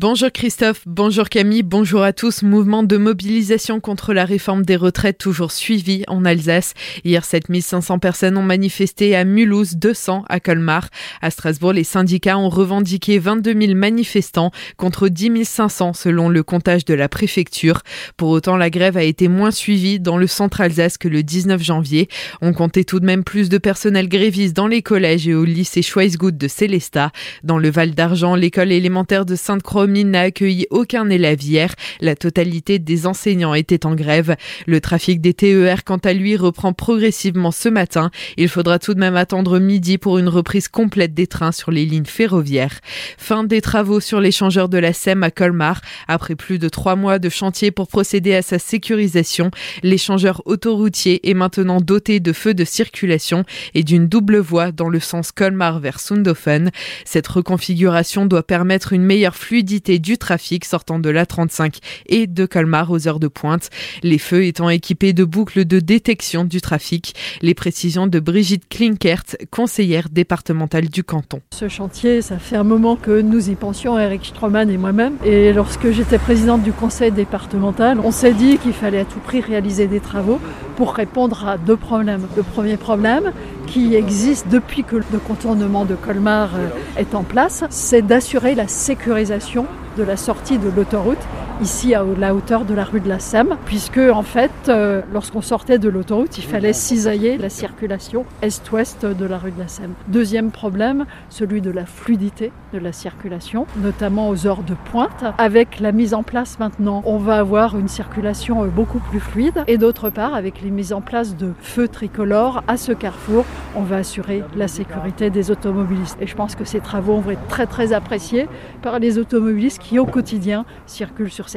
Bonjour 0.00 0.30
Christophe, 0.30 0.82
bonjour 0.86 1.28
Camille, 1.28 1.64
bonjour 1.64 2.04
à 2.04 2.12
tous. 2.12 2.44
Mouvement 2.44 2.84
de 2.84 2.96
mobilisation 2.96 3.80
contre 3.80 4.14
la 4.14 4.24
réforme 4.24 4.64
des 4.64 4.76
retraites 4.76 5.18
toujours 5.18 5.50
suivi 5.50 6.04
en 6.06 6.24
Alsace. 6.24 6.74
Hier, 7.04 7.24
7500 7.24 7.98
personnes 7.98 8.36
ont 8.36 8.44
manifesté 8.44 9.16
à 9.16 9.24
Mulhouse, 9.24 9.74
200 9.74 10.24
à 10.28 10.38
Colmar. 10.38 10.88
À 11.20 11.32
Strasbourg, 11.32 11.72
les 11.72 11.82
syndicats 11.82 12.38
ont 12.38 12.48
revendiqué 12.48 13.18
22 13.18 13.60
000 13.60 13.74
manifestants 13.74 14.52
contre 14.76 15.08
10 15.08 15.44
500 15.44 15.94
selon 15.94 16.28
le 16.28 16.44
comptage 16.44 16.84
de 16.84 16.94
la 16.94 17.08
préfecture. 17.08 17.82
Pour 18.16 18.28
autant, 18.28 18.56
la 18.56 18.70
grève 18.70 18.96
a 18.96 19.02
été 19.02 19.26
moins 19.26 19.50
suivie 19.50 19.98
dans 19.98 20.16
le 20.16 20.28
centre 20.28 20.60
Alsace 20.60 20.96
que 20.96 21.08
le 21.08 21.24
19 21.24 21.60
janvier. 21.60 22.08
On 22.40 22.52
comptait 22.52 22.84
tout 22.84 23.00
de 23.00 23.04
même 23.04 23.24
plus 23.24 23.48
de 23.48 23.58
personnel 23.58 24.08
gréviste 24.08 24.54
dans 24.54 24.68
les 24.68 24.80
collèges 24.80 25.26
et 25.26 25.34
au 25.34 25.44
lycée 25.44 25.82
Schweizgut 25.82 26.30
de 26.30 26.46
Célestat. 26.46 27.10
Dans 27.42 27.58
le 27.58 27.68
Val 27.68 27.96
d'Argent, 27.96 28.36
l'école 28.36 28.70
élémentaire 28.70 29.26
de 29.26 29.34
Sainte-Croix 29.34 29.87
n'a 29.88 30.22
accueilli 30.22 30.66
aucun 30.70 31.08
élève 31.10 31.42
hier. 31.42 31.74
La 32.00 32.14
totalité 32.14 32.78
des 32.78 33.06
enseignants 33.06 33.54
était 33.54 33.86
en 33.86 33.94
grève. 33.94 34.36
Le 34.66 34.80
trafic 34.80 35.20
des 35.20 35.34
TER, 35.34 35.84
quant 35.84 35.98
à 35.98 36.12
lui, 36.12 36.36
reprend 36.36 36.72
progressivement 36.72 37.50
ce 37.50 37.68
matin. 37.68 38.10
Il 38.36 38.48
faudra 38.48 38.78
tout 38.78 38.94
de 38.94 39.00
même 39.00 39.16
attendre 39.16 39.58
midi 39.58 39.98
pour 39.98 40.18
une 40.18 40.28
reprise 40.28 40.68
complète 40.68 41.14
des 41.14 41.26
trains 41.26 41.52
sur 41.52 41.70
les 41.70 41.84
lignes 41.84 42.04
ferroviaires. 42.04 42.80
Fin 43.16 43.44
des 43.44 43.60
travaux 43.60 44.00
sur 44.00 44.20
l'échangeur 44.20 44.68
de 44.68 44.78
la 44.78 44.92
SEM 44.92 45.22
à 45.22 45.30
Colmar. 45.30 45.80
Après 46.06 46.34
plus 46.34 46.58
de 46.58 46.68
trois 46.68 46.96
mois 46.96 47.18
de 47.18 47.28
chantier 47.28 47.70
pour 47.70 47.88
procéder 47.88 48.34
à 48.34 48.42
sa 48.42 48.58
sécurisation, 48.58 49.50
l'échangeur 49.82 50.42
autoroutier 50.46 51.28
est 51.28 51.34
maintenant 51.34 51.80
doté 51.80 52.20
de 52.20 52.32
feux 52.32 52.54
de 52.54 52.64
circulation 52.64 53.44
et 53.74 53.82
d'une 53.82 54.08
double 54.08 54.38
voie 54.38 54.72
dans 54.72 54.88
le 54.88 55.00
sens 55.00 55.32
Colmar 55.32 55.80
vers 55.80 56.00
Sundofen. 56.00 56.70
Cette 57.04 57.26
reconfiguration 57.26 58.26
doit 58.26 58.42
permettre 58.42 58.92
une 58.92 59.02
meilleure 59.02 59.36
fluidité 59.36 59.77
du 59.78 60.18
trafic 60.18 60.64
sortant 60.64 60.98
de 60.98 61.08
l'A35 61.08 61.78
et 62.06 62.26
de 62.26 62.46
Colmar 62.46 62.90
aux 62.90 63.06
heures 63.06 63.20
de 63.20 63.28
pointe. 63.28 63.70
Les 64.02 64.18
feux 64.18 64.44
étant 64.44 64.68
équipés 64.68 65.12
de 65.12 65.24
boucles 65.24 65.64
de 65.64 65.78
détection 65.78 66.44
du 66.44 66.60
trafic. 66.60 67.14
Les 67.40 67.54
précisions 67.54 68.06
de 68.06 68.20
Brigitte 68.20 68.68
Klinkert, 68.68 69.36
conseillère 69.50 70.08
départementale 70.10 70.88
du 70.88 71.04
canton. 71.04 71.40
Ce 71.52 71.68
chantier, 71.68 72.22
ça 72.22 72.38
fait 72.38 72.56
un 72.56 72.64
moment 72.64 72.96
que 72.96 73.20
nous 73.20 73.50
y 73.50 73.54
pensions, 73.54 73.98
Eric 73.98 74.24
Stroman 74.26 74.68
et 74.68 74.76
moi-même. 74.76 75.14
Et 75.24 75.52
lorsque 75.52 75.90
j'étais 75.90 76.18
présidente 76.18 76.62
du 76.62 76.72
conseil 76.72 77.12
départemental, 77.12 78.00
on 78.00 78.10
s'est 78.10 78.34
dit 78.34 78.58
qu'il 78.58 78.72
fallait 78.72 79.00
à 79.00 79.04
tout 79.04 79.20
prix 79.20 79.40
réaliser 79.40 79.86
des 79.86 80.00
travaux 80.00 80.40
pour 80.76 80.94
répondre 80.94 81.46
à 81.46 81.56
deux 81.56 81.76
problèmes. 81.76 82.26
Le 82.36 82.42
premier 82.42 82.76
problème, 82.76 83.32
qui 83.68 83.94
existe 83.94 84.48
depuis 84.48 84.82
que 84.82 84.96
le 84.96 85.18
contournement 85.18 85.84
de 85.84 85.94
Colmar 85.94 86.50
euh, 86.54 86.68
est 86.96 87.14
en 87.14 87.22
place, 87.22 87.64
c'est 87.70 88.02
d'assurer 88.02 88.54
la 88.54 88.68
sécurisation 88.68 89.66
de 89.96 90.02
la 90.02 90.16
sortie 90.16 90.58
de 90.58 90.68
l'autoroute 90.68 91.18
ici 91.60 91.94
à 91.94 92.04
la 92.18 92.34
hauteur 92.34 92.64
de 92.64 92.74
la 92.74 92.84
rue 92.84 93.00
de 93.00 93.08
la 93.08 93.18
Sème, 93.18 93.56
puisque 93.64 93.98
en 93.98 94.22
fait, 94.22 94.50
euh, 94.68 95.02
lorsqu'on 95.12 95.42
sortait 95.42 95.78
de 95.78 95.88
l'autoroute, 95.88 96.38
il 96.38 96.44
fallait 96.44 96.72
cisailler 96.72 97.36
la 97.36 97.48
circulation 97.48 98.24
est-ouest 98.42 99.04
de 99.04 99.24
la 99.24 99.38
rue 99.38 99.50
de 99.50 99.58
la 99.58 99.68
Sème. 99.68 99.94
Deuxième 100.06 100.50
problème, 100.50 101.04
celui 101.30 101.60
de 101.60 101.70
la 101.70 101.84
fluidité 101.84 102.52
de 102.72 102.78
la 102.78 102.92
circulation, 102.92 103.66
notamment 103.82 104.28
aux 104.28 104.46
heures 104.46 104.62
de 104.62 104.74
pointe. 104.90 105.24
Avec 105.38 105.80
la 105.80 105.92
mise 105.92 106.14
en 106.14 106.22
place 106.22 106.58
maintenant, 106.58 107.02
on 107.06 107.18
va 107.18 107.38
avoir 107.38 107.76
une 107.76 107.88
circulation 107.88 108.62
euh, 108.62 108.66
beaucoup 108.66 109.00
plus 109.00 109.20
fluide, 109.20 109.64
et 109.66 109.78
d'autre 109.78 110.10
part, 110.10 110.34
avec 110.34 110.62
les 110.62 110.70
mises 110.70 110.92
en 110.92 111.00
place 111.00 111.36
de 111.36 111.52
feux 111.60 111.88
tricolores 111.88 112.62
à 112.68 112.76
ce 112.76 112.92
carrefour, 112.92 113.44
on 113.74 113.82
va 113.82 113.96
assurer 113.96 114.44
la 114.56 114.68
sécurité 114.68 115.30
des 115.30 115.50
automobilistes. 115.50 116.18
Et 116.20 116.26
je 116.26 116.36
pense 116.36 116.54
que 116.54 116.64
ces 116.64 116.80
travaux 116.80 117.18
vont 117.18 117.32
être 117.32 117.46
très 117.48 117.66
très 117.66 117.92
appréciés 117.92 118.48
par 118.82 118.98
les 118.98 119.18
automobilistes 119.18 119.80
qui 119.80 119.98
au 119.98 120.06
quotidien 120.06 120.64
circulent 120.86 121.30
sur 121.30 121.47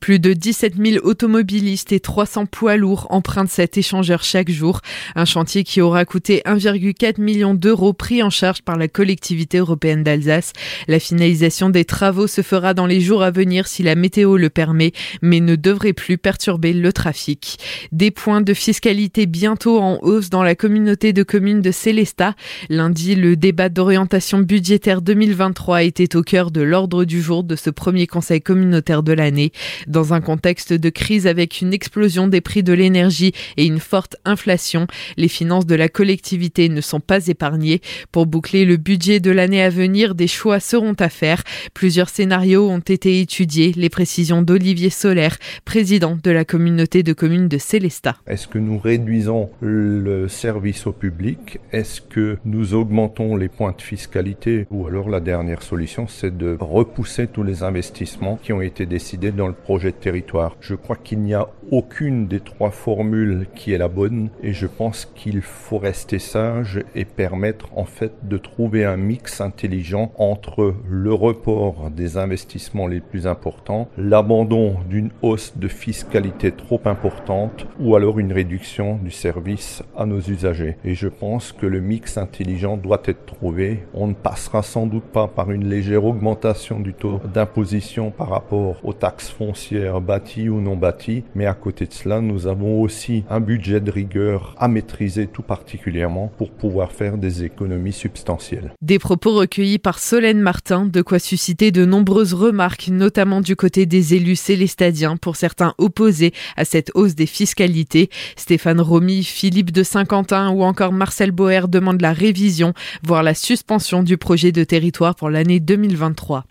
Plus 0.00 0.18
de 0.18 0.32
17 0.32 0.74
000 0.76 1.06
automobilistes 1.06 1.92
et 1.92 2.00
300 2.00 2.46
poids 2.46 2.76
lourds 2.76 3.06
empruntent 3.10 3.50
cet 3.50 3.76
échangeur 3.76 4.22
chaque 4.22 4.50
jour. 4.50 4.80
Un 5.16 5.24
chantier 5.24 5.64
qui 5.64 5.80
aura 5.80 6.04
coûté 6.04 6.42
1,4 6.46 7.20
million 7.20 7.54
d'euros 7.54 7.92
pris 7.92 8.22
en 8.22 8.30
charge 8.30 8.62
par 8.62 8.76
la 8.76 8.88
collectivité 8.88 9.58
européenne 9.58 10.02
d'Alsace. 10.02 10.52
La 10.86 10.98
finalisation 10.98 11.68
des 11.68 11.84
travaux 11.84 12.26
se 12.26 12.42
fera 12.42 12.74
dans 12.74 12.86
les 12.86 13.00
jours 13.00 13.22
à 13.22 13.30
venir 13.30 13.66
si 13.66 13.82
la 13.82 13.94
météo 13.94 14.36
le 14.36 14.50
permet, 14.50 14.92
mais 15.20 15.40
ne 15.40 15.56
devrait 15.56 15.92
plus 15.92 16.16
perturber 16.16 16.72
le 16.72 16.92
trafic. 16.92 17.58
Des 17.92 18.10
points 18.10 18.40
de 18.40 18.54
fiscalité 18.54 19.26
bientôt 19.26 19.80
en 19.80 19.98
hausse 20.02 20.30
dans 20.30 20.42
la 20.42 20.54
communauté 20.54 21.12
de 21.12 21.22
communes 21.22 21.62
de 21.62 21.70
Célestat. 21.70 22.34
Lundi, 22.70 23.14
le 23.14 23.36
débat 23.36 23.68
d'orientation 23.68 24.38
budgétaire 24.38 25.02
2023 25.02 25.82
était 25.82 26.16
au 26.16 26.22
cœur 26.22 26.50
de 26.50 26.62
l'ordre 26.62 27.04
du 27.04 27.20
jour 27.20 27.44
de 27.44 27.56
ce 27.56 27.70
premier 27.70 28.06
conseil 28.06 28.40
communautaire 28.40 29.02
de 29.02 29.12
l'année. 29.18 29.52
Dans 29.86 30.14
un 30.14 30.22
contexte 30.22 30.72
de 30.72 30.88
crise 30.88 31.26
avec 31.26 31.60
une 31.60 31.74
explosion 31.74 32.28
des 32.28 32.40
prix 32.40 32.62
de 32.62 32.72
l'énergie 32.72 33.32
et 33.58 33.66
une 33.66 33.80
forte 33.80 34.16
inflation, 34.24 34.86
les 35.18 35.28
finances 35.28 35.66
de 35.66 35.74
la 35.74 35.90
collectivité 35.90 36.70
ne 36.70 36.80
sont 36.80 37.00
pas 37.00 37.26
épargnées. 37.26 37.82
Pour 38.12 38.24
boucler 38.24 38.64
le 38.64 38.78
budget 38.78 39.20
de 39.20 39.30
l'année 39.30 39.62
à 39.62 39.68
venir, 39.68 40.14
des 40.14 40.28
choix 40.28 40.60
seront 40.60 40.94
à 40.98 41.08
faire. 41.08 41.42
Plusieurs 41.74 42.08
scénarios 42.08 42.68
ont 42.68 42.78
été 42.78 43.20
étudiés. 43.20 43.72
Les 43.76 43.90
précisions 43.90 44.40
d'Olivier 44.40 44.90
Solaire, 44.90 45.36
président 45.64 46.16
de 46.22 46.30
la 46.30 46.44
communauté 46.44 47.02
de 47.02 47.12
communes 47.12 47.48
de 47.48 47.58
Célestat. 47.58 48.16
Est-ce 48.26 48.46
que 48.46 48.58
nous 48.58 48.78
réduisons 48.78 49.50
le 49.60 50.28
service 50.28 50.86
au 50.86 50.92
public? 50.92 51.58
Est-ce 51.72 52.00
que 52.00 52.38
nous 52.44 52.74
augmentons 52.74 53.36
les 53.36 53.48
points 53.48 53.74
de 53.76 53.82
fiscalité? 53.82 54.66
Ou 54.70 54.86
alors 54.86 55.10
la 55.10 55.20
dernière 55.20 55.62
solution, 55.62 56.06
c'est 56.06 56.36
de 56.36 56.56
repousser 56.60 57.26
tous 57.26 57.42
les 57.42 57.62
investissements 57.62 58.38
qui 58.42 58.52
ont 58.52 58.62
été 58.62 58.86
décidés 58.86 59.07
dans 59.16 59.48
le 59.48 59.54
projet 59.54 59.90
de 59.90 59.96
territoire. 59.96 60.56
Je 60.60 60.74
crois 60.74 60.96
qu'il 60.96 61.20
n'y 61.20 61.34
a 61.34 61.48
aucune 61.70 62.26
des 62.28 62.40
trois 62.40 62.70
formules 62.70 63.46
qui 63.54 63.72
est 63.72 63.78
la 63.78 63.88
bonne 63.88 64.30
et 64.42 64.52
je 64.52 64.66
pense 64.66 65.10
qu'il 65.14 65.40
faut 65.40 65.78
rester 65.78 66.18
sage 66.18 66.80
et 66.94 67.04
permettre 67.04 67.68
en 67.76 67.84
fait 67.84 68.12
de 68.22 68.36
trouver 68.36 68.84
un 68.84 68.96
mix 68.96 69.40
intelligent 69.40 70.12
entre 70.18 70.74
le 70.88 71.12
report 71.12 71.90
des 71.90 72.16
investissements 72.16 72.86
les 72.86 73.00
plus 73.00 73.26
importants, 73.26 73.88
l'abandon 73.96 74.76
d'une 74.88 75.10
hausse 75.22 75.56
de 75.56 75.68
fiscalité 75.68 76.52
trop 76.52 76.80
importante 76.84 77.66
ou 77.80 77.96
alors 77.96 78.18
une 78.18 78.32
réduction 78.32 78.96
du 78.96 79.10
service 79.10 79.82
à 79.96 80.06
nos 80.06 80.20
usagers. 80.20 80.76
Et 80.84 80.94
je 80.94 81.08
pense 81.08 81.52
que 81.52 81.66
le 81.66 81.80
mix 81.80 82.18
intelligent 82.18 82.76
doit 82.76 83.02
être 83.04 83.26
trouvé. 83.26 83.84
On 83.94 84.06
ne 84.08 84.14
passera 84.14 84.62
sans 84.62 84.86
doute 84.86 85.04
pas 85.04 85.28
par 85.28 85.50
une 85.50 85.68
légère 85.68 86.04
augmentation 86.04 86.80
du 86.80 86.94
taux 86.94 87.20
d'imposition 87.32 88.10
par 88.10 88.28
rapport 88.28 88.76
aux 88.84 88.97
taxes 88.98 89.30
foncières 89.30 90.00
bâti 90.00 90.48
ou 90.48 90.60
non 90.60 90.76
bâti, 90.76 91.24
mais 91.34 91.46
à 91.46 91.54
côté 91.54 91.86
de 91.86 91.92
cela, 91.92 92.20
nous 92.20 92.46
avons 92.46 92.80
aussi 92.80 93.24
un 93.30 93.40
budget 93.40 93.80
de 93.80 93.90
rigueur 93.90 94.54
à 94.58 94.68
maîtriser 94.68 95.26
tout 95.26 95.42
particulièrement 95.42 96.32
pour 96.36 96.50
pouvoir 96.50 96.92
faire 96.92 97.18
des 97.18 97.44
économies 97.44 97.92
substantielles. 97.92 98.72
Des 98.82 98.98
propos 98.98 99.34
recueillis 99.34 99.78
par 99.78 99.98
Solène 99.98 100.40
Martin, 100.40 100.84
de 100.84 101.02
quoi 101.02 101.18
susciter 101.18 101.70
de 101.70 101.84
nombreuses 101.84 102.34
remarques, 102.34 102.88
notamment 102.88 103.40
du 103.40 103.56
côté 103.56 103.86
des 103.86 104.14
élus 104.14 104.36
célestadiens, 104.36 105.16
pour 105.16 105.36
certains 105.36 105.74
opposés 105.78 106.32
à 106.56 106.64
cette 106.64 106.90
hausse 106.94 107.14
des 107.14 107.26
fiscalités. 107.26 108.10
Stéphane 108.36 108.80
Romy, 108.80 109.22
Philippe 109.24 109.72
de 109.72 109.82
Saint-Quentin 109.82 110.50
ou 110.50 110.62
encore 110.62 110.92
Marcel 110.92 111.30
Boer 111.30 111.68
demandent 111.68 112.02
la 112.02 112.12
révision, 112.12 112.74
voire 113.02 113.22
la 113.22 113.34
suspension 113.34 114.02
du 114.02 114.16
projet 114.16 114.52
de 114.52 114.64
territoire 114.64 115.14
pour 115.14 115.30
l'année 115.30 115.60
2023. 115.60 116.44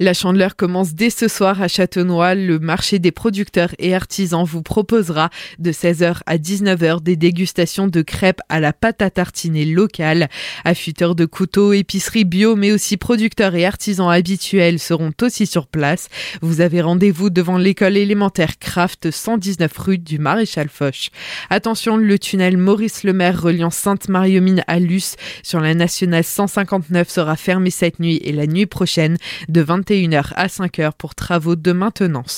La 0.00 0.14
chandeleur 0.14 0.56
commence 0.56 0.94
dès 0.94 1.10
ce 1.10 1.28
soir 1.28 1.62
à 1.62 1.68
Le 1.96 2.58
marché 2.58 2.98
des 2.98 3.12
producteurs 3.12 3.74
et 3.78 3.94
artisans 3.94 4.44
vous 4.44 4.62
proposera 4.62 5.30
de 5.58 5.70
16h 5.70 6.20
à 6.26 6.38
19h 6.38 7.02
des 7.02 7.16
dégustations 7.16 7.88
de 7.88 8.02
crêpes 8.02 8.40
à 8.48 8.60
la 8.60 8.72
pâte 8.72 9.02
à 9.02 9.10
tartiner 9.10 9.64
locale. 9.64 10.28
Affûteurs 10.64 11.14
de 11.14 11.26
couteaux, 11.26 11.72
épiceries 11.72 12.24
bio, 12.24 12.56
mais 12.56 12.72
aussi 12.72 12.96
producteurs 12.96 13.54
et 13.54 13.66
artisans 13.66 14.10
habituels 14.10 14.78
seront 14.78 15.12
aussi 15.22 15.46
sur 15.46 15.66
place. 15.66 16.08
Vous 16.40 16.60
avez 16.60 16.80
rendez-vous 16.80 17.30
devant 17.30 17.58
l'école 17.58 17.96
élémentaire 17.96 18.58
Craft 18.58 19.10
119 19.10 19.76
rue 19.78 19.98
du 19.98 20.18
Maréchal 20.18 20.68
Foch. 20.68 21.10
Attention, 21.50 21.96
le 21.96 22.18
tunnel 22.18 22.56
Maurice 22.56 23.04
Lemaire 23.04 23.40
reliant 23.40 23.70
Sainte-Marie-aux-Mines 23.70 24.64
à 24.66 24.78
Luce 24.78 25.16
sur 25.42 25.60
la 25.60 25.74
nationale 25.74 26.24
159 26.24 27.08
sera 27.08 27.36
fermé 27.36 27.70
cette 27.70 28.00
nuit 28.00 28.20
et 28.24 28.32
la 28.32 28.46
nuit 28.46 28.66
prochaine 28.66 29.16
de 29.48 29.62
21h 29.62 30.32
à 30.34 30.46
5h 30.46 30.92
pour 30.96 31.14
travaux 31.14 31.56
de 31.56 31.72
maintenance. 31.78 32.32